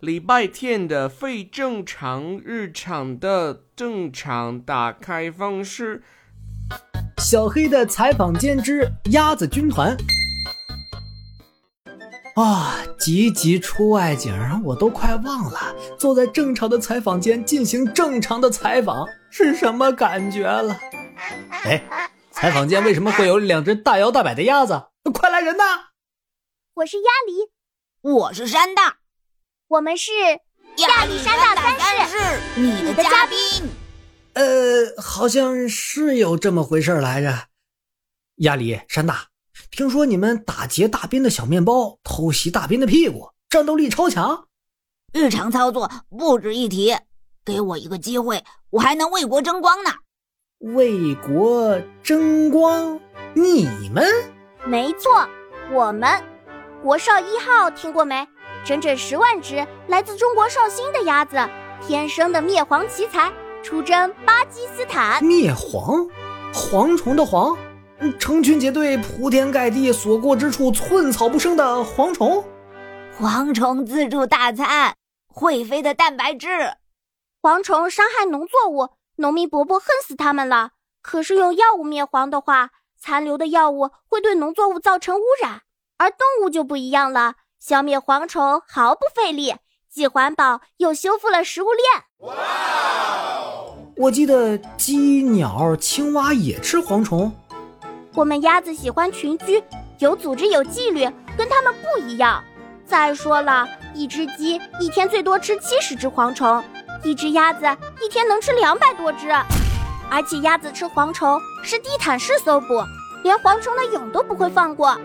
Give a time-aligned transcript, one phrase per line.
[0.00, 6.02] 礼拜天的非正常日常的正常打开方式。
[7.16, 9.96] 小黑的采访间之鸭子军团。
[12.34, 20.78] 啊，集集出外景，我都快忘了坐在正常的采访间进行正常的采访是什么感觉了。
[21.64, 21.82] 哎，
[22.30, 24.88] 采访间为什么会有两只大摇大摆的鸭子？
[25.14, 25.62] 快来人呐！
[26.74, 27.50] 我是鸭梨，
[28.02, 28.98] 我是山大，
[29.68, 30.12] 我们是
[30.76, 32.16] 亚历山大三世，
[32.54, 33.36] 你的嘉宾。
[34.34, 37.48] 呃，好像是有这么回事来着。
[38.36, 39.26] 亚历、山大，
[39.72, 44.46] 听说你们打劫大兵的小面包，偷袭大兵的屁股，战斗力超强，
[45.12, 46.96] 日常操作不值一提。
[47.44, 49.90] 给我一个机会，我还能为国争光呢。
[50.60, 53.00] 为国争光？
[53.34, 54.06] 你们？
[54.64, 55.28] 没错，
[55.72, 56.22] 我们
[56.84, 58.28] 国少一号听过没？
[58.66, 61.36] 整整十万只来自中国绍兴的鸭子，
[61.86, 63.32] 天生的灭蝗奇才。
[63.62, 66.10] 出征巴基斯坦，灭蝗，
[66.52, 67.56] 蝗虫的蝗，
[68.18, 72.44] 成群结队，铺天盖地，所过之处寸草不生的蝗虫，
[73.20, 74.96] 蝗虫自助大餐，
[75.32, 76.48] 会飞的蛋白质，
[77.40, 80.70] 蝗虫伤害农作物，农民伯伯恨死他们了。
[81.02, 82.70] 可是用药物灭蝗的话，
[83.00, 85.62] 残留的药物会对农作物造成污染，
[85.98, 87.34] 而动物就不一样了，
[87.66, 89.56] 消灭蝗虫毫不费力，
[89.92, 92.32] 既环保又修复了食物链。
[93.96, 97.34] 我记得鸡、鸟、青蛙也吃蝗虫。
[98.14, 99.60] 我们鸭子喜欢群居，
[99.98, 102.40] 有组织、有纪律，跟它们不一样。
[102.86, 106.62] 再说了，一只鸡一天最多吃七十只蝗虫，
[107.02, 107.66] 一只鸭子
[108.00, 109.28] 一天能吃两百多只。
[110.08, 112.80] 而且鸭子吃蝗虫是地毯式搜捕，
[113.24, 114.96] 连蝗虫的蛹都不会放过。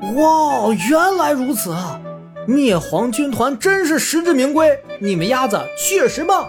[0.00, 2.00] 哇，原来如此啊！
[2.46, 6.48] 灭蝗军团真是实至名归，你们鸭子确实棒。